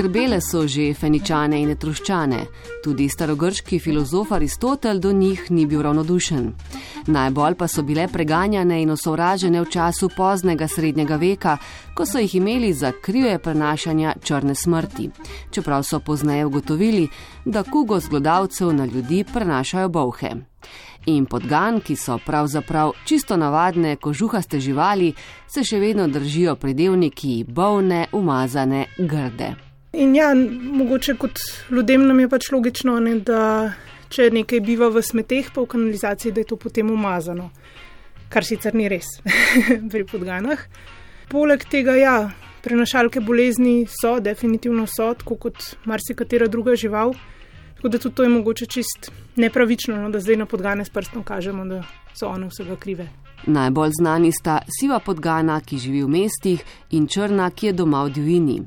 Skrbele 0.00 0.40
so 0.40 0.62
že 0.66 0.94
feničane 0.96 1.58
in 1.60 1.74
etruščane, 1.74 2.38
tudi 2.80 3.08
starogrški 3.12 3.76
filozof 3.78 4.32
Aristotel 4.32 4.96
do 4.98 5.12
njih 5.12 5.50
ni 5.50 5.66
bil 5.66 5.82
ravnodušen. 5.84 6.46
Najbolj 7.06 7.54
pa 7.60 7.68
so 7.68 7.82
bile 7.82 8.06
preganjane 8.08 8.80
in 8.80 8.94
osovražene 8.96 9.60
v 9.60 9.68
času 9.68 10.08
poznega 10.16 10.68
srednjega 10.68 11.20
veka, 11.20 11.58
ko 11.94 12.06
so 12.06 12.18
jih 12.18 12.34
imeli 12.40 12.72
za 12.72 12.94
krive 13.02 13.36
prenašanja 13.38 14.16
črne 14.24 14.54
smrti, 14.54 15.10
čeprav 15.50 15.84
so 15.84 16.00
pozneje 16.00 16.46
ugotovili, 16.46 17.08
da 17.44 17.62
kugo 17.62 18.00
zglodavcev 18.00 18.72
na 18.72 18.84
ljudi 18.84 19.24
prenašajo 19.32 19.88
bolhe 19.88 20.32
in 21.06 21.26
podgan, 21.26 21.80
ki 21.80 21.96
so 21.96 22.18
pravzaprav 22.26 22.92
čisto 23.04 23.36
navadne 23.36 23.96
kožuhaste 23.96 24.60
živali, 24.60 25.12
se 25.48 25.64
še 25.64 25.78
vedno 25.80 26.08
držijo 26.08 26.56
pridevniki 26.56 27.44
bolne, 27.48 28.06
umazane, 28.12 28.86
grde. 28.98 29.69
In 29.92 30.14
ja, 30.14 30.34
mogoče 30.34 31.16
kot 31.18 31.38
ljudem 31.70 32.06
nam 32.06 32.20
je 32.20 32.28
pač 32.30 32.50
logično, 32.54 32.98
ne, 33.02 33.16
da 33.26 33.72
če 34.10 34.28
nekaj 34.34 34.62
biva 34.62 34.90
v 34.90 35.02
smeteh, 35.02 35.48
pa 35.54 35.64
v 35.64 35.70
kanalizaciji, 35.72 36.34
da 36.34 36.44
je 36.44 36.50
to 36.52 36.58
potem 36.60 36.90
umazano. 36.90 37.50
Kar 38.30 38.46
sicer 38.46 38.76
ni 38.78 38.86
res 38.90 39.08
pri 39.92 40.04
podganah. 40.06 40.62
Poleg 41.30 41.66
tega, 41.70 41.96
ja, 41.98 42.14
prenašalke 42.62 43.22
bolezni 43.22 43.88
so, 43.90 44.18
definitivno 44.22 44.86
so, 44.90 45.10
tako 45.18 45.38
kot 45.46 45.72
marsikatera 45.90 46.46
druga 46.50 46.76
žival. 46.78 47.16
Tako 47.80 47.88
da 47.88 47.98
tudi 47.98 48.14
to 48.14 48.22
je 48.22 48.28
mogoče 48.28 48.66
čist 48.70 49.10
nepravično, 49.40 49.96
no, 49.96 50.10
da 50.10 50.20
zdaj 50.22 50.38
na 50.42 50.46
podgane 50.46 50.84
s 50.84 50.94
prstom 50.94 51.24
kažemo, 51.26 51.66
da 51.66 51.82
so 52.14 52.28
one 52.28 52.50
vsega 52.50 52.76
krive. 52.78 53.08
Najbolj 53.46 53.90
znani 54.00 54.32
sta 54.32 54.58
siva 54.68 54.98
podgana, 55.00 55.60
ki 55.60 55.78
živi 55.78 56.02
v 56.04 56.08
mestih, 56.08 56.64
in 56.90 57.06
črna, 57.08 57.50
ki 57.50 57.66
je 57.66 57.72
doma 57.72 58.04
v 58.04 58.12
divjini. 58.12 58.58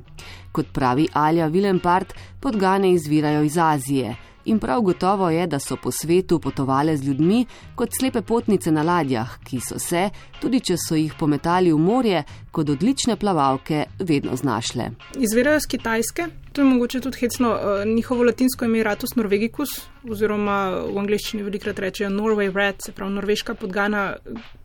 Kot 0.52 0.74
pravi 0.74 1.08
Alja 1.14 1.48
Vilempart, 1.48 2.14
podgane 2.42 2.92
izvirajo 2.92 3.44
iz 3.44 3.58
Azije. 3.58 4.16
In 4.46 4.60
prav 4.60 4.82
gotovo 4.82 5.30
je, 5.30 5.48
da 5.48 5.60
so 5.60 5.78
po 5.78 5.92
svetu 5.92 6.40
potovali 6.40 6.98
z 6.98 7.08
ljudmi 7.08 7.46
kot 7.76 7.90
slepe 8.00 8.22
potnice 8.22 8.72
na 8.72 8.84
ladjah, 8.84 9.38
ki 9.44 9.60
so 9.60 9.80
se, 9.80 10.10
tudi 10.42 10.60
če 10.60 10.76
so 10.78 10.96
jih 11.00 11.14
pometali 11.20 11.72
v 11.72 11.80
morje, 11.80 12.24
kot 12.52 12.70
odlične 12.70 13.16
plavalke, 13.16 13.86
vedno 14.00 14.36
znašle. 14.36 14.90
Izvirajo 15.16 15.62
iz 15.62 15.68
Kitajske, 15.70 16.28
to 16.52 16.62
je 16.62 16.66
mogoče 16.66 17.02
tudi 17.02 17.18
hecno. 17.24 17.54
Uh, 17.54 17.86
njihovo 17.88 18.24
latinsko 18.24 18.66
ime 18.66 18.78
je 18.78 18.84
Ratus 18.84 19.16
Norvegicus, 19.16 19.78
oziroma 20.10 20.58
v 20.92 20.98
angleščini 21.00 21.44
velikrat 21.44 21.80
rečejo 21.80 22.10
Norway 22.12 22.52
Red, 22.54 22.84
se 22.86 22.92
pravi 22.92 23.16
norveška 23.16 23.56
podgana, 23.56 24.16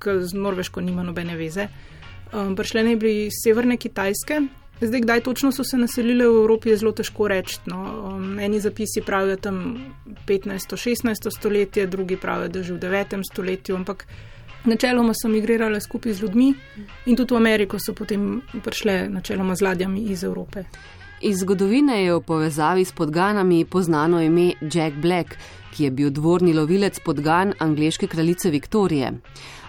ki 0.02 0.18
z 0.26 0.34
norveško 0.34 0.80
nima 0.80 1.06
nobene 1.06 1.36
veze. 1.38 1.68
Um, 2.32 2.56
Prišle 2.56 2.82
naj 2.82 2.96
bi 2.96 3.14
iz 3.26 3.38
severne 3.44 3.78
Kitajske, 3.78 4.42
Zdaj, 4.80 5.00
kdaj 5.00 5.20
točno 5.20 5.52
so 5.52 5.64
se 5.64 5.78
naselili 5.78 6.24
v 6.24 6.36
Evropi, 6.40 6.68
je 6.70 6.76
zelo 6.76 6.92
težko 6.92 7.28
reči. 7.28 7.58
No. 7.66 7.78
Um, 8.14 8.38
eni 8.38 8.60
zapisi 8.60 9.02
pravijo 9.06 9.36
tam 9.36 9.78
15-16 10.26 11.30
stoletje, 11.38 11.86
drugi 11.86 12.16
pravijo, 12.16 12.48
da 12.48 12.62
že 12.62 12.74
v 12.74 12.78
9. 12.78 13.22
stoletju, 13.32 13.76
ampak 13.76 14.06
načeloma 14.64 15.14
so 15.14 15.28
migrirali 15.28 15.80
skupaj 15.80 16.12
z 16.12 16.22
ljudmi 16.22 16.54
in 17.06 17.16
tudi 17.16 17.34
v 17.34 17.36
Ameriko 17.36 17.78
so 17.78 17.94
potem 17.94 18.42
prišle 18.64 19.08
načeloma 19.08 19.54
z 19.54 19.62
ladjami 19.62 20.00
iz 20.00 20.24
Evrope. 20.24 20.64
Iz 21.20 21.40
zgodovine 21.42 22.04
je 22.04 22.14
v 22.14 22.20
povezavi 22.20 22.84
s 22.84 22.92
podganami 22.92 23.64
poznano 23.64 24.22
ime 24.22 24.52
Jack 24.60 24.96
Black, 24.96 25.34
ki 25.74 25.84
je 25.84 25.90
bil 25.90 26.10
dvorni 26.10 26.54
lovilec 26.54 27.00
podgan 27.04 27.54
angleške 27.58 28.06
kraljice 28.06 28.50
Viktorije 28.50 29.12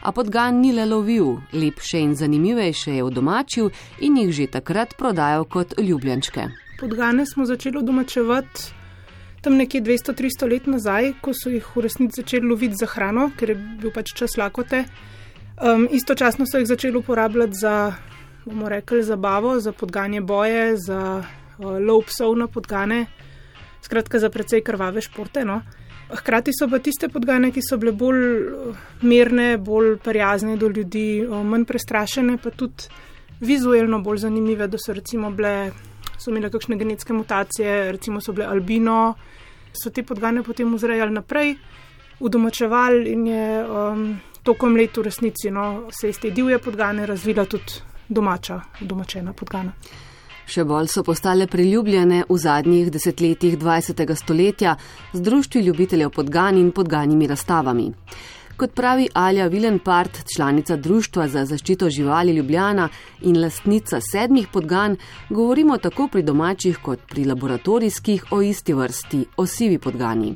a 0.02 0.11
podgan 0.11 0.61
ni 0.61 0.72
le 0.72 0.86
lovil, 0.86 1.38
lepše 1.53 2.00
in 2.00 2.16
zanimivejše 2.16 2.95
je 2.95 3.03
odomačil 3.03 3.69
in 4.00 4.17
jih 4.17 4.31
že 4.31 4.47
takrat 4.47 4.97
prodajal 4.97 5.45
kot 5.45 5.73
ljubljenčke. 5.78 6.47
Podgane 6.80 7.25
smo 7.25 7.45
začeli 7.45 7.83
domačevati 7.83 8.79
tam 9.41 9.56
nekje 9.56 9.81
200-300 9.81 10.51
let 10.51 10.68
nazaj, 10.68 11.13
ko 11.22 11.34
so 11.34 11.50
jih 11.50 11.66
v 11.75 11.84
resnici 11.85 12.22
začeli 12.22 12.47
loviti 12.47 12.75
za 12.79 12.88
hrano, 12.91 13.29
ker 13.40 13.53
je 13.53 13.56
bil 13.56 13.91
pač 13.96 14.12
čas 14.16 14.35
lakote. 14.38 14.84
Um, 15.59 15.88
istočasno 15.91 16.47
so 16.47 16.59
jih 16.59 16.68
začeli 16.68 17.00
uporabljati 17.00 17.56
za, 17.56 17.94
bomo 18.45 18.69
rekli, 18.69 19.03
zabavo, 19.03 19.59
za 19.59 19.72
podganje 19.72 20.22
boje, 20.22 20.78
za 20.78 21.24
uh, 21.24 21.79
lov 21.79 22.07
psov 22.12 22.35
na 22.35 22.47
podgane, 22.47 23.06
skratka 23.81 24.19
za 24.19 24.29
precej 24.29 24.63
krvave 24.63 25.01
športe. 25.01 25.45
No. 25.45 25.62
Hkrati 26.09 26.52
so 26.53 26.68
pa 26.68 26.80
tiste 26.80 27.08
podgane, 27.09 27.52
ki 27.53 27.62
so 27.62 27.78
bile 27.78 27.92
bolj 27.94 28.24
eh, 28.25 28.78
mirne, 29.06 29.58
bolj 29.58 29.97
prijazne 30.03 30.58
do 30.58 30.68
ljudi, 30.68 31.22
eh, 31.22 31.44
manj 31.44 31.68
prestrašene, 31.70 32.38
pa 32.42 32.50
tudi 32.50 32.90
vizualno 33.40 34.02
bolj 34.02 34.24
zanimive, 34.25 34.68
da 34.68 34.78
so 34.78 34.94
recimo 34.94 35.30
bile, 35.31 35.72
so 36.18 36.31
imele 36.31 36.50
kakšne 36.50 36.78
genetske 36.80 37.14
mutacije, 37.14 37.92
recimo 37.92 38.22
so 38.22 38.34
bile 38.34 38.50
albino, 38.50 39.14
so 39.74 39.94
te 39.94 40.03
podgane 40.03 40.44
potem 40.44 40.74
vzrejali 40.74 41.14
naprej, 41.14 41.56
udomačevali 42.19 43.14
in 43.14 43.28
je 43.28 43.64
um, 43.64 44.03
tokom 44.44 44.75
let 44.75 44.98
v 44.98 45.06
resnici 45.06 45.52
no, 45.52 45.88
se 45.92 46.09
iz 46.09 46.19
te 46.19 46.31
divje 46.31 46.58
podgane 46.59 47.06
razvila 47.06 47.46
tudi 47.46 47.80
domača, 48.09 48.62
domačena 48.81 49.34
podgana. 49.34 49.72
Še 50.50 50.64
bolj 50.66 50.88
so 50.90 51.04
postale 51.06 51.46
priljubljene 51.46 52.24
v 52.26 52.36
zadnjih 52.42 52.88
desetletjih 52.90 53.58
20. 53.62 54.16
stoletja 54.18 54.76
z 55.14 55.22
društvi 55.22 55.62
ljubiteljev 55.62 56.10
podgan 56.10 56.58
in 56.58 56.72
podganjimi 56.72 57.28
razstavami. 57.30 57.86
Kot 58.59 58.74
pravi 58.75 59.08
Alja 59.14 59.47
Vilenpart, 59.47 60.18
članica 60.36 60.75
Društva 60.75 61.28
za 61.28 61.46
zaščito 61.46 61.90
živali 61.90 62.31
Ljubljana 62.36 62.90
in 63.22 63.42
lastnica 63.42 64.02
sedmih 64.12 64.47
podgan, 64.53 64.97
govorimo 65.30 65.78
tako 65.78 66.08
pri 66.12 66.24
domačih 66.24 66.80
kot 66.84 67.00
pri 67.09 67.24
laboratorijskih 67.25 68.25
o 68.31 68.42
isti 68.42 68.74
vrsti, 68.74 69.25
o 69.38 69.46
sivi 69.46 69.78
podgani. 69.78 70.36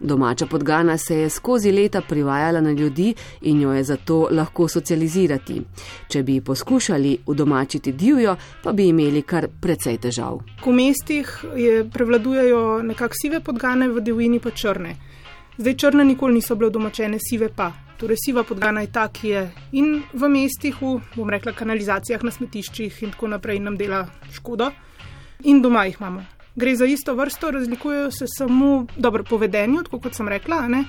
Domača 0.00 0.46
podgana 0.46 0.98
se 0.98 1.18
je 1.18 1.28
skozi 1.30 1.72
leta 1.72 2.00
privajala 2.00 2.60
na 2.60 2.70
ljudi 2.70 3.14
in 3.40 3.60
jo 3.60 3.72
je 3.72 3.84
zato 3.84 4.28
lahko 4.30 4.68
socializirati. 4.68 5.62
Če 6.08 6.22
bi 6.22 6.40
poskušali 6.40 7.18
udomačiti 7.26 7.92
divjo, 7.92 8.36
pa 8.62 8.72
bi 8.72 8.88
imeli 8.88 9.22
kar 9.22 9.48
precej 9.60 9.98
težav. 9.98 10.40
V 10.66 10.74
mestih 10.74 11.44
prevladujejo 11.92 12.82
nekako 12.82 13.14
sive 13.22 13.40
podgane, 13.40 13.88
v 13.88 14.00
divjini 14.00 14.40
pa 14.40 14.50
črne. 14.50 14.96
Zdaj 15.58 15.74
črne 15.76 16.04
nikoli 16.04 16.34
niso 16.34 16.56
bile 16.56 16.70
domačene, 16.70 17.18
sive 17.20 17.48
pa. 17.48 17.72
Torej, 18.00 18.16
siva 18.24 18.42
podgana 18.42 18.80
je 18.80 18.92
ta, 18.92 19.08
ki 19.08 19.28
je 19.28 19.42
in 19.78 20.02
v 20.12 20.28
mestih, 20.28 20.78
v, 20.80 20.98
bom 21.14 21.30
rekla, 21.30 21.52
kanalizacijah, 21.52 22.22
na 22.24 22.30
smetiščih 22.34 23.02
in 23.02 23.12
tako 23.14 23.30
naprej, 23.30 23.60
in 23.60 23.68
nam 23.70 23.76
dela 23.78 24.06
škodo, 24.32 24.72
in 25.44 25.62
doma 25.62 25.84
jih 25.86 26.00
imamo 26.00 26.24
gre 26.56 26.76
za 26.76 26.84
isto 26.84 27.14
vrsto, 27.14 27.50
razlikujejo 27.50 28.10
se 28.10 28.24
samo 28.38 28.86
dobro 28.96 29.24
povedenju, 29.24 29.82
kot 29.90 30.14
sem 30.14 30.28
rekla. 30.28 30.68
Ne? 30.68 30.84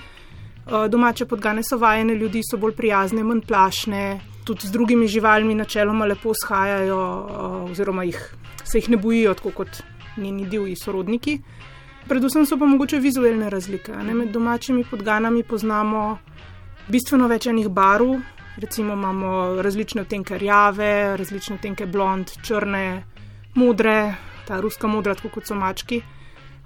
Eh, 0.67 0.89
domače 0.89 1.25
podgane 1.25 1.63
so 1.63 1.77
vajene 1.77 2.15
ljudi, 2.15 2.41
so 2.51 2.57
bolj 2.57 2.75
prijazne, 2.75 3.23
manj 3.23 3.41
plašne, 3.47 4.19
tudi 4.43 4.67
z 4.67 4.71
drugimi 4.71 5.07
živalmi 5.07 5.55
načeloma 5.55 6.05
lepo 6.05 6.33
shajajo, 6.33 6.99
eh, 7.29 7.71
oziroma 7.71 8.03
jih, 8.03 8.35
se 8.63 8.77
jih 8.77 8.89
ne 8.89 8.97
bojijo, 8.97 9.33
tako 9.33 9.51
kot 9.51 9.83
njeni 10.17 10.45
divji 10.45 10.75
sorodniki. 10.75 11.39
Predvsem 12.07 12.45
so 12.45 12.57
pa 12.57 12.65
mogoče 12.65 12.99
vizualne 12.99 13.49
razlike. 13.49 13.95
Ne? 13.95 14.13
Med 14.13 14.31
domačimi 14.31 14.83
podganami 14.83 15.43
poznamo 15.43 16.17
bistveno 16.91 17.29
več 17.31 17.47
enih 17.47 17.69
barv, 17.71 18.17
recimo 18.59 18.93
imamo 18.93 19.61
različne 19.63 20.01
odtenke 20.03 20.37
rjave, 20.37 21.17
različne 21.17 21.55
odtenke 21.55 21.85
blond, 21.85 22.33
črne, 22.43 23.03
modre, 23.55 24.15
ta 24.47 24.59
ruska 24.59 24.87
modra, 24.87 25.15
kot 25.15 25.47
so 25.47 25.55
mački. 25.55 26.01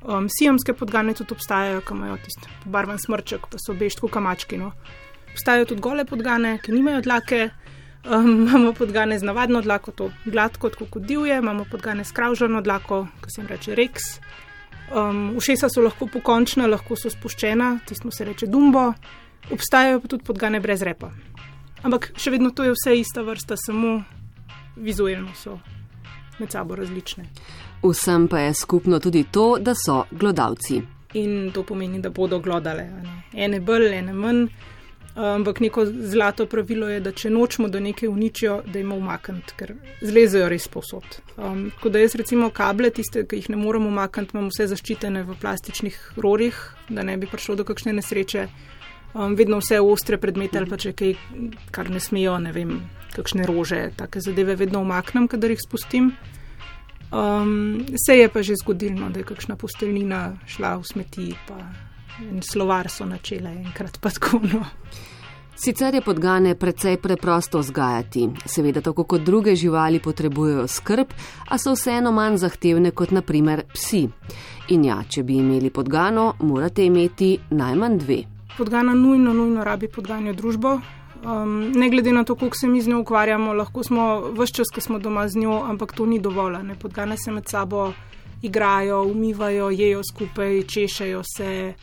Um, 0.01 0.29
Sijamske 0.29 0.73
podgane 0.73 1.13
tudi 1.13 1.37
obstajajo, 1.37 1.81
ki 1.85 1.93
imajo 1.93 2.17
tisti 2.25 2.49
barven 2.65 2.97
smrček, 2.97 3.45
pa 3.51 3.61
so 3.61 3.77
bež 3.77 3.99
kot 4.01 4.11
kamački. 4.17 4.57
No. 4.57 4.71
Obstajajo 5.35 5.69
tudi 5.73 5.85
gole 5.85 6.05
podgane, 6.05 6.57
ki 6.63 6.73
nimajo 6.73 7.01
dlake. 7.05 7.49
Um, 8.07 8.33
imamo 8.47 8.73
podgane 8.73 9.19
z 9.19 9.25
navadno 9.29 9.61
dlako, 9.61 9.91
to 9.91 10.09
gladko, 10.25 10.71
kot 10.89 11.03
divje, 11.03 11.37
imamo 11.37 11.65
podgane 11.71 12.05
s 12.05 12.11
kravžano 12.11 12.61
dlako, 12.61 13.05
ki 13.21 13.31
se 13.31 13.41
jim 13.41 13.53
reče 13.53 13.75
reks. 13.75 14.17
Um, 14.95 15.33
ušesa 15.37 15.69
so 15.69 15.81
lahko 15.83 16.07
pokončna, 16.07 16.67
lahko 16.67 16.95
so 16.95 17.09
spuščena, 17.11 17.79
tisto 17.87 18.11
se 18.11 18.25
reče 18.25 18.47
dumbo. 18.47 18.93
Obstajajo 19.51 19.99
pa 20.01 20.07
tudi 20.07 20.23
podgane 20.23 20.59
brez 20.59 20.83
repa. 20.83 21.11
Ampak 21.83 22.11
še 22.17 22.31
vedno 22.31 22.51
to 22.55 22.63
je 22.63 22.75
vse 22.75 22.95
ista 22.99 23.23
vrsta, 23.23 23.57
samo 23.59 23.99
vizualno 24.75 25.35
so 25.35 25.57
med 26.39 26.51
sabo 26.51 26.75
različne. 26.75 27.27
Vsem 27.83 28.27
pa 28.27 28.39
je 28.39 28.53
skupno 28.53 28.99
tudi 28.99 29.25
to, 29.31 29.57
da 29.59 29.73
so 29.75 30.05
glodavci. 30.11 30.81
In 31.13 31.51
to 31.53 31.63
pomeni, 31.63 31.99
da 32.01 32.09
bodo 32.09 32.39
glodale. 32.39 32.87
Ne? 33.03 33.21
Ene 33.33 33.59
bolj, 33.59 33.91
ene 33.93 34.13
manj. 34.13 34.47
Ampak 35.17 35.59
neko 35.59 35.85
zlato 35.85 36.45
pravilo 36.45 36.87
je, 36.87 36.99
da 37.01 37.11
če 37.11 37.31
nočemo, 37.33 37.71
da 37.73 37.79
nekaj 37.81 38.09
uničijo, 38.09 38.59
da 38.69 38.77
jim 38.77 38.91
umaknemo, 38.93 39.41
ker 39.57 39.73
zlezejo 40.05 40.45
res 40.51 40.67
posod. 40.69 41.17
Um, 41.37 41.71
tako 41.73 41.89
da 41.89 42.03
jaz 42.03 42.13
recimo 42.21 42.51
kable, 42.53 42.91
tiste, 42.93 43.23
ki 43.25 43.39
jih 43.39 43.49
ne 43.49 43.57
moremo 43.57 43.89
umakniti, 43.89 44.37
imam 44.37 44.51
vse 44.51 44.67
zaščitene 44.69 45.23
v 45.25 45.37
plastičnih 45.41 45.97
rorih, 46.21 46.59
da 46.93 47.01
ne 47.07 47.17
bi 47.17 47.29
prišlo 47.31 47.57
do 47.57 47.65
kakšne 47.65 47.95
nesreče. 47.97 48.45
Um, 49.15 49.33
vedno 49.39 49.57
vse 49.57 49.81
ostre 49.81 50.21
predmete 50.21 50.61
ali 50.61 50.69
pa 50.69 50.77
če 50.77 50.93
kaj, 50.93 51.15
kar 51.73 51.89
ne 51.89 52.03
smejo, 52.03 52.37
ne 52.43 52.53
vem, 52.53 52.77
kakšne 53.17 53.49
rože, 53.49 53.87
take 53.97 54.21
zadeve 54.21 54.53
vedno 54.59 54.83
umaknem, 54.85 55.25
kadar 55.31 55.55
jih 55.55 55.65
spustim. 55.65 56.13
Um, 57.09 57.87
se 58.05 58.19
je 58.19 58.29
pa 58.29 58.45
že 58.45 58.61
zgodilo, 58.61 58.99
no, 59.01 59.09
da 59.09 59.23
je 59.23 59.29
kakšna 59.33 59.57
posteljina 59.57 60.35
šla 60.45 60.75
v 60.77 60.89
smeti, 60.93 61.31
pa 61.49 61.86
in 62.21 62.41
slovar 62.41 62.89
so 62.89 63.05
načele 63.05 63.49
enkrat 63.65 63.99
pa 64.01 64.09
tako. 64.09 64.39
No. 64.53 64.65
Sicer 65.55 65.95
je 65.95 66.01
podgane 66.01 66.55
precej 66.55 66.97
preprosto 67.01 67.59
vzgajati, 67.59 68.27
seveda 68.45 68.81
tako 68.81 69.03
kot 69.03 69.21
druge 69.21 69.55
živali 69.55 69.99
potrebujejo 69.99 70.67
skrb, 70.67 71.07
a 71.49 71.57
so 71.57 71.73
vseeno 71.73 72.11
manj 72.11 72.37
zahtevne 72.37 72.91
kot 72.91 73.11
naprimer 73.11 73.63
psi. 73.73 74.03
In 74.69 74.85
ja, 74.85 74.99
če 75.09 75.23
bi 75.23 75.39
imeli 75.41 75.71
podgano, 75.73 76.35
morate 76.39 76.85
imeti 76.85 77.39
najmanj 77.49 77.97
dve. 77.97 78.19
Podgana 78.57 78.93
nujno, 78.93 79.33
nujno 79.33 79.63
rabi 79.63 79.89
podganjo 79.89 80.33
družbo, 80.33 80.77
Um, 81.25 81.71
ne 81.71 81.89
glede 81.89 82.11
na 82.13 82.23
to, 82.23 82.35
koliko 82.35 82.57
se 82.57 82.67
mi 82.67 82.81
z 82.81 82.89
njo 82.89 82.99
ukvarjamo, 82.99 83.53
lahko 83.53 83.83
smo 83.83 84.19
vse 84.37 84.53
čas, 84.53 84.67
ko 84.73 84.81
smo 84.81 84.99
doma 84.99 85.27
z 85.27 85.39
njo, 85.41 85.63
ampak 85.65 85.93
to 85.93 86.05
ni 86.05 86.19
dovolj. 86.19 86.61
Ne? 86.63 86.75
Podgane 86.75 87.17
se 87.17 87.31
med 87.31 87.47
sabo 87.49 87.93
igrajo, 88.41 89.01
umivajo, 89.03 89.69
jejo 89.69 90.01
skupaj, 90.03 90.61
češajo 90.63 91.23
se, 91.37 91.73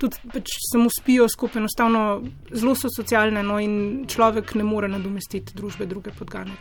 tudi 0.00 0.16
pač 0.32 0.56
samo 0.70 0.90
spijo 0.90 1.28
skupaj, 1.28 1.60
enostavno 1.60 2.22
zelo 2.50 2.74
so 2.74 2.90
socialne 2.96 3.42
no? 3.42 3.58
in 3.60 4.04
človek 4.08 4.54
ne 4.54 4.64
more 4.64 4.88
nadomestiti 4.88 5.54
družbe 5.54 5.86
druge 5.86 6.10
podgane. 6.18 6.56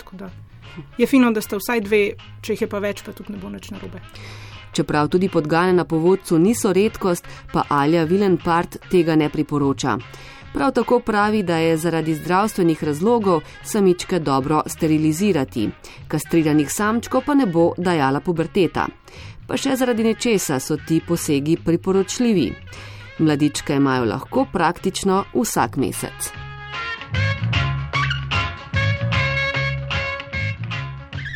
Je 0.97 1.07
fino, 1.07 1.31
da 1.31 1.41
sta 1.41 1.57
vsaj 1.59 1.81
dve, 1.81 2.01
če 2.41 2.53
jih 2.53 2.61
je 2.65 2.69
pa 2.71 2.79
več, 2.79 3.03
pa 3.03 3.11
tudi 3.11 3.33
ne 3.33 3.41
bo 3.41 3.49
nič 3.49 3.71
narobe. 3.71 4.01
Čeprav 4.71 5.09
tudi 5.11 5.27
podgane 5.29 5.73
na 5.73 5.83
povodcu 5.83 6.39
niso 6.39 6.71
redkost, 6.73 7.27
pa 7.51 7.65
Alja 7.69 8.05
Vilenpart 8.07 8.77
tega 8.91 9.17
ne 9.19 9.27
priporoča. 9.29 9.97
Prav 10.53 10.71
tako 10.75 10.99
pravi, 10.99 11.43
da 11.43 11.57
je 11.57 11.77
zaradi 11.77 12.15
zdravstvenih 12.15 12.83
razlogov 12.83 13.41
samičke 13.63 14.19
dobro 14.19 14.61
sterilizirati, 14.65 15.69
kastriranih 16.07 16.71
samčkov 16.71 17.21
pa 17.25 17.33
ne 17.33 17.45
bo 17.45 17.71
dajala 17.77 18.19
puberteta. 18.19 18.87
Pa 19.47 19.57
še 19.57 19.75
zaradi 19.75 20.03
nečesa 20.03 20.59
so 20.59 20.77
ti 20.87 21.01
posegi 21.07 21.57
priporočljivi. 21.65 22.51
Mladičke 23.21 23.75
imajo 23.75 24.05
lahko 24.05 24.45
praktično 24.53 25.23
vsak 25.33 25.77
mesec. 25.77 26.31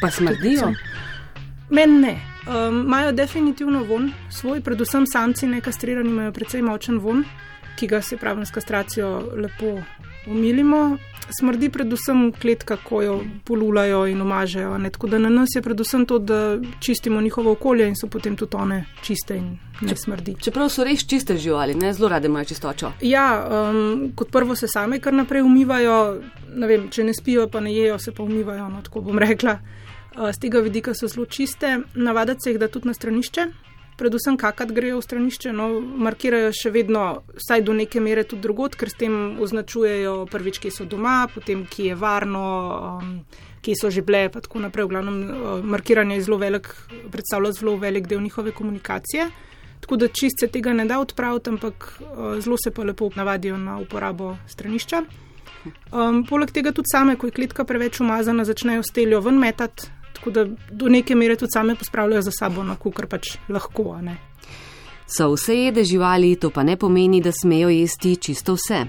Pa 0.02 0.12
smrdijo? 0.12 0.74
Meni 1.70 2.00
ne. 2.00 2.16
Imajo 2.70 3.10
um, 3.10 3.16
definitivno 3.16 3.84
von, 3.84 4.12
svoj, 4.30 4.62
predvsem 4.62 5.08
samci, 5.08 5.48
nekastrirani, 5.48 6.10
imajo 6.10 6.32
precej 6.32 6.62
močen 6.62 7.00
von 7.00 7.24
ki 7.76 7.88
ga 7.88 8.02
se 8.02 8.18
pravi 8.18 8.46
s 8.46 8.52
kastracijo 8.52 9.24
lepo 9.36 9.82
umilimo. 10.28 10.98
Smrdi 11.30 11.70
predvsem 11.70 12.32
kletka, 12.42 12.78
ko 12.78 13.02
jo 13.02 13.16
polulajo 13.46 14.06
in 14.08 14.22
omažejo. 14.22 14.78
Ne? 14.78 14.90
Tako 14.90 15.08
da 15.08 15.20
na 15.20 15.30
nas 15.30 15.50
je 15.56 15.62
predvsem 15.62 16.06
to, 16.06 16.20
da 16.20 16.58
čistimo 16.80 17.22
njihovo 17.22 17.52
okolje 17.52 17.88
in 17.88 17.96
so 17.96 18.08
potem 18.08 18.36
tudi 18.36 18.56
one 18.56 18.86
čiste 19.02 19.38
in 19.38 19.58
ne 19.82 19.96
smrdi. 19.96 20.36
Čeprav 20.42 20.70
so 20.70 20.84
res 20.84 21.08
čiste 21.08 21.38
živali, 21.38 21.76
ne 21.76 21.94
zelo 21.94 22.10
rade 22.10 22.28
imajo 22.28 22.46
čistočo. 22.46 22.92
Ja, 23.02 23.48
um, 23.50 24.12
kot 24.16 24.32
prvo 24.32 24.56
se 24.56 24.68
same 24.68 25.00
kar 25.00 25.14
naprej 25.14 25.42
umivajo, 25.42 26.22
ne 26.56 26.68
vem, 26.68 26.90
če 26.90 27.04
ne 27.04 27.14
spijo, 27.14 27.50
pa 27.50 27.60
ne 27.60 27.74
jejo, 27.74 28.00
se 28.00 28.12
pa 28.12 28.24
umivajo, 28.24 28.70
no, 28.70 28.82
tako 28.86 29.02
bom 29.02 29.20
rekla. 29.20 29.60
Z 30.16 30.22
uh, 30.22 30.42
tega 30.42 30.60
vidika 30.60 30.94
so 30.94 31.08
zelo 31.08 31.26
čiste, 31.26 31.80
navadati 31.96 32.42
se 32.44 32.54
jih 32.54 32.60
da 32.60 32.68
tudi 32.68 32.88
na 32.88 32.94
stranišče, 32.94 33.48
predvsem 33.98 34.38
kakat 34.38 34.72
grejo 34.76 35.00
v 35.00 35.06
stranišče, 35.06 35.54
no, 35.56 35.70
markirajo 35.80 36.52
še 36.56 36.72
vedno, 36.74 37.06
vsaj 37.40 37.64
do 37.66 37.76
neke 37.76 38.04
mere 38.04 38.26
tudi 38.28 38.44
drugot, 38.46 38.76
ker 38.76 38.92
s 38.92 39.00
tem 39.00 39.40
označujejo 39.42 40.26
prvič, 40.32 40.60
kje 40.64 40.72
so 40.74 40.88
doma, 40.90 41.26
potem, 41.34 41.66
kje 41.70 41.94
je 41.94 41.98
varno, 42.00 42.46
um, 43.00 43.18
kje 43.66 43.78
so 43.80 43.92
že 43.94 44.04
bile, 44.06 44.28
pa 44.30 44.44
tako 44.44 44.66
naprej. 44.68 44.88
V 44.88 44.94
glavnem, 44.94 45.20
uh, 45.26 45.60
markiranje 45.64 46.20
je 46.20 46.28
zelo 46.28 46.40
velik, 46.42 46.72
predstavlja 47.12 47.56
zelo 47.60 47.76
velik 47.82 48.08
del 48.12 48.24
njihove 48.24 48.56
komunikacije. 48.56 49.30
Tako 49.86 50.00
da 50.02 50.08
čist 50.08 50.40
se 50.42 50.48
tega 50.50 50.74
ne 50.74 50.86
da 50.90 51.00
odpraviti, 51.00 51.52
ampak 51.54 51.92
uh, 52.00 52.40
zelo 52.42 52.58
se 52.58 52.72
pa 52.72 52.84
lepo 52.84 53.12
navadijo 53.16 53.58
na 53.58 53.78
uporabo 53.80 54.36
stranišča. 54.48 55.04
Um, 55.92 56.24
poleg 56.30 56.52
tega 56.54 56.72
tudi 56.76 56.92
same, 56.92 57.16
ko 57.18 57.30
je 57.30 57.36
kletka 57.38 57.66
preveč 57.66 58.00
umazana, 58.02 58.46
začnejo 58.46 58.84
steljo 58.86 59.22
ven 59.26 59.40
metati, 59.42 59.90
tako 60.26 60.32
da 60.32 60.46
do 60.72 60.90
neke 60.90 61.16
mere 61.16 61.36
tudi 61.36 61.52
same 61.52 61.76
pospravljajo 61.76 62.22
za 62.22 62.32
sabo, 62.32 62.64
na 62.64 62.76
kar 62.76 63.08
pač 63.08 63.38
lahko. 63.50 64.02
Ne? 64.02 64.18
So 65.08 65.30
vse 65.34 65.54
jede 65.56 65.84
živali, 65.84 66.36
to 66.36 66.50
pa 66.50 66.64
ne 66.64 66.78
pomeni, 66.78 67.22
da 67.22 67.32
smejo 67.32 67.70
jesti 67.70 68.16
čisto 68.16 68.56
vse. 68.56 68.86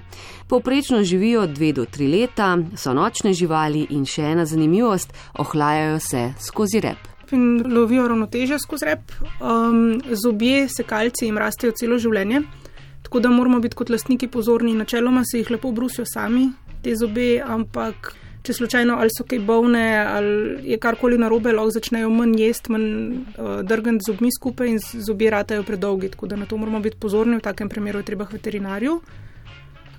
Povprečno 0.48 1.02
živijo 1.04 1.46
dve 1.46 1.72
do 1.72 1.84
tri 1.84 2.08
leta, 2.08 2.56
so 2.76 2.94
nočne 2.94 3.34
živali 3.34 3.86
in 3.90 4.06
še 4.06 4.22
ena 4.22 4.46
zanimivost, 4.46 5.12
ohlajajo 5.34 6.00
se 6.00 6.32
skozi 6.40 6.80
rep. 6.80 7.04
In 7.32 7.62
lovijo 7.74 8.08
ravnoteže 8.08 8.58
skozi 8.58 8.84
rep, 8.84 9.12
um, 9.40 10.00
zobje, 10.24 10.68
sekalci 10.68 11.26
jim 11.26 11.38
rastejo 11.38 11.74
celo 11.76 11.98
življenje, 11.98 12.46
tako 13.02 13.20
da 13.20 13.28
moramo 13.28 13.60
biti 13.60 13.76
kot 13.76 13.90
lastniki 13.90 14.28
pozorni. 14.28 14.72
Načeloma 14.72 15.24
se 15.24 15.42
jih 15.42 15.50
lepo 15.50 15.72
brusijo 15.72 16.06
sami, 16.08 16.48
te 16.82 16.96
zobe, 16.96 17.42
ampak 17.44 18.14
če 18.46 18.54
slučajno 18.56 18.96
ali 19.02 19.10
so 19.10 19.26
kaj 19.28 19.40
bolne 19.46 19.84
ali 19.98 20.70
je 20.70 20.78
karkoli 20.82 21.18
narobe, 21.18 21.52
lahko 21.52 21.74
začnejo 21.76 22.10
manj 22.14 22.38
jesti, 22.40 22.72
manj 22.72 22.86
uh, 22.86 23.58
drgati 23.66 24.06
zobmi 24.06 24.30
skupaj 24.38 24.70
in 24.70 24.78
zobje 24.80 25.30
ratajo 25.34 25.66
predolgi. 25.66 26.12
Tako 26.14 26.30
da 26.30 26.36
na 26.36 26.46
to 26.46 26.56
moramo 26.56 26.80
biti 26.80 27.00
pozorni, 27.00 27.40
v 27.40 27.44
takem 27.44 27.68
primeru 27.68 28.02
je 28.02 28.10
treba 28.12 28.26
k 28.26 28.38
veterinarju. 28.38 29.00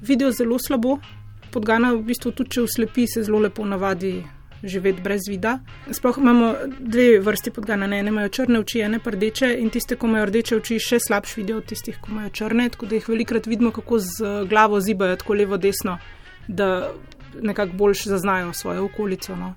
Vidijo 0.01 0.31
zelo 0.31 0.59
slabo, 0.59 0.97
podgana 1.51 1.93
v 1.93 2.03
bistvu 2.07 2.31
tudi 2.31 2.57
če 2.57 2.65
uslepi, 2.67 3.07
se 3.07 3.23
zelo 3.27 3.39
lepo 3.43 3.65
navadi 3.65 4.21
živeti 4.63 5.01
brez 5.01 5.27
vida. 5.29 5.59
Sploh 5.91 6.17
imamo 6.17 6.53
dve 6.79 7.19
vrsti 7.19 7.51
podgana, 7.51 7.87
ne 7.87 7.99
ene 7.99 8.09
imajo 8.09 8.29
črne 8.29 8.59
oči, 8.59 8.81
ene 8.81 8.99
pa 9.03 9.11
rdeče 9.13 9.51
in 9.61 9.69
tiste, 9.69 9.95
ko 9.95 10.07
imajo 10.07 10.29
rdeče 10.31 10.57
oči, 10.57 10.79
še 10.81 10.99
slabš 11.07 11.35
vidijo 11.37 11.61
od 11.61 11.67
tistih, 11.69 11.99
ko 12.01 12.11
imajo 12.11 12.33
črne, 12.41 12.69
tako 12.73 12.89
da 12.89 12.97
jih 12.97 13.09
velikrat 13.09 13.47
vidimo, 13.47 13.71
kako 13.71 13.99
z 13.99 14.31
glavo 14.49 14.79
zibajo 14.81 15.15
tako 15.21 15.37
levo, 15.37 15.57
desno, 15.61 15.97
da 16.47 16.91
nekako 17.41 17.73
boljš 17.73 18.03
zaznajo 18.03 18.53
svojo 18.53 18.85
okolico. 18.85 19.35
No. 19.35 19.53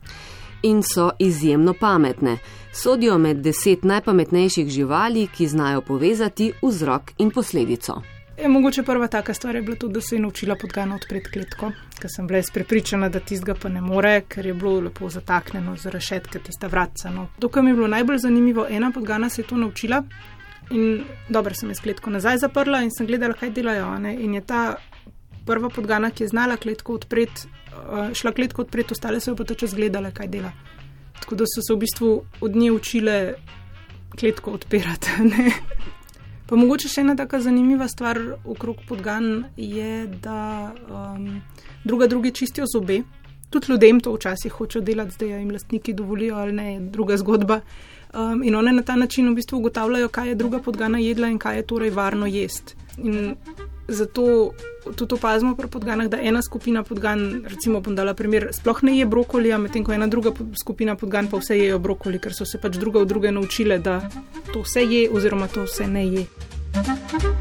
In 0.63 0.83
so 0.83 1.11
izjemno 1.19 1.75
pametne. 1.81 2.39
Sodijo 2.73 3.19
med 3.19 3.37
deset 3.37 3.85
najpametnejših 3.85 4.69
živali, 4.69 5.27
ki 5.27 5.47
znajo 5.47 5.81
povezati 5.81 6.53
vzrok 6.63 7.11
in 7.19 7.31
posledico. 7.31 8.03
Je, 8.43 8.49
mogoče 8.49 8.83
prva 8.83 9.07
taka 9.07 9.35
stvar 9.35 9.55
je 9.55 9.63
bila 9.63 9.77
tudi, 9.77 9.95
da 9.95 10.01
se 10.01 10.17
je 10.17 10.21
naučila 10.21 10.57
podgana 10.57 10.95
odpreti 10.95 11.31
kletko, 11.31 11.73
ker 12.01 12.11
sem 12.17 12.27
bila 12.27 12.43
prepričana, 12.55 13.09
da 13.09 13.21
tistega 13.21 13.55
pa 13.63 13.69
ne 13.69 13.81
more, 13.81 14.23
ker 14.29 14.47
je 14.47 14.55
bilo 14.55 14.81
lepo 14.81 15.09
zataknjeno 15.09 15.77
za 15.77 15.91
rešetke, 15.91 16.39
tista 16.39 16.67
vratca. 16.67 17.11
No. 17.11 17.27
To, 17.39 17.49
kar 17.49 17.63
mi 17.63 17.71
je 17.71 17.75
bilo 17.75 17.89
najbolj 17.89 18.19
zanimivo, 18.19 18.67
ena 18.71 18.91
podgana 18.95 19.29
se 19.29 19.43
je 19.43 19.47
to 19.47 19.57
naučila 19.57 20.03
in 20.71 21.03
dobro 21.29 21.55
sem 21.55 21.69
jaz 21.69 21.81
kletko 21.81 22.11
nazaj 22.11 22.39
zaprla 22.39 22.83
in 22.83 22.91
sem 22.91 23.07
gledala, 23.07 23.35
kaj 23.35 23.51
delajo. 23.51 23.99
Ne. 23.99 24.15
In 24.15 24.35
je 24.35 24.41
ta 24.41 24.77
prva 25.47 25.69
podgana, 25.69 26.11
ki 26.11 26.25
je 26.25 26.29
znala 26.29 26.57
kletko 26.57 26.95
odpreti, 26.95 27.49
šla 28.15 28.33
kletko 28.33 28.63
odpreti, 28.63 28.93
ostale 28.93 29.21
so 29.21 29.31
jo 29.31 29.37
pa 29.37 29.45
tače 29.45 29.67
zgledale, 29.67 30.13
kaj 30.15 30.29
dela. 30.29 30.53
Tako 31.21 31.35
da 31.35 31.45
so 31.47 31.63
se 31.63 31.75
v 31.75 31.79
bistvu 31.79 32.11
od 32.41 32.57
nje 32.57 32.73
učile 32.73 33.35
kletko 34.19 34.51
odpirati. 34.51 35.09
pa 36.49 36.57
mogoče 36.57 36.89
še 36.91 37.05
ena 37.05 37.15
taka 37.17 37.41
zanimiva 37.41 37.89
stvar 37.89 38.19
okrog 38.45 38.83
podgan 38.89 39.45
je, 39.57 40.07
da 40.23 40.73
um, 40.91 41.41
druga 41.85 42.07
drugi 42.07 42.33
čistijo 42.35 42.67
zobe. 42.73 43.03
Tudi 43.51 43.73
ljudem 43.73 44.01
to 44.01 44.13
včasih 44.15 44.53
hočejo 44.53 44.83
delati, 44.87 45.15
zdaj 45.15 45.39
jim 45.39 45.51
lastniki 45.51 45.95
dovolijo 45.95 46.37
ali 46.39 46.53
ne, 46.53 46.69
druga 46.81 47.17
zgodba. 47.17 47.61
Um, 48.15 48.43
in 48.43 48.55
one 48.55 48.73
na 48.73 48.83
ta 48.83 48.97
način 48.97 49.31
v 49.31 49.35
bistvu 49.39 49.59
ugotavljajo, 49.59 50.09
kaj 50.09 50.29
je 50.29 50.35
druga 50.35 50.59
podgana 50.59 50.99
jedla 50.99 51.29
in 51.31 51.39
kaj 51.39 51.57
je 51.57 51.67
torej 51.67 51.91
varno 51.91 52.27
jesti. 52.27 52.75
In 52.99 53.35
zato 53.89 54.53
tudi 54.97 55.15
opazimo 55.15 55.57
pri 55.57 55.69
podganah, 55.69 56.09
da 56.09 56.21
ena 56.21 56.43
skupina 56.43 56.83
podgan, 56.83 57.45
recimo, 57.49 57.81
bom 57.81 57.97
dala 57.97 58.15
primer, 58.15 58.49
sploh 58.53 58.83
ne 58.83 58.99
je 58.99 59.07
brokolija, 59.07 59.59
medtem 59.59 59.85
ko 59.85 59.93
ena 59.93 60.07
druga 60.07 60.33
skupina 60.61 60.97
podgan 60.97 61.29
pa 61.31 61.41
vse 61.41 61.59
jejo 61.59 61.79
brokoli, 61.79 62.19
ker 62.19 62.35
so 62.35 62.45
se 62.45 62.61
pač 62.61 62.77
druga 62.77 63.01
od 63.01 63.09
druge 63.09 63.33
naučile, 63.33 63.79
da 63.79 64.01
to 64.53 64.65
vse 64.65 64.85
je 64.85 65.09
oziroma 65.11 65.49
to 65.49 65.69
vse 65.69 65.87
ne 65.87 66.07
je. 66.07 66.27
Thank 66.73 67.25
you. 67.25 67.40